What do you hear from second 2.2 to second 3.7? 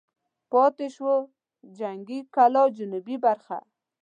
کلا جنوبي برخه.